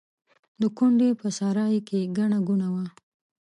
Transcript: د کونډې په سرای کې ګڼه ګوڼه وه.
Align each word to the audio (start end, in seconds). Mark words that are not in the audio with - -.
د 0.61 0.63
کونډې 0.77 1.09
په 1.19 1.27
سرای 1.37 1.77
کې 1.87 2.11
ګڼه 2.17 2.39
ګوڼه 2.47 2.67
وه. 2.73 2.85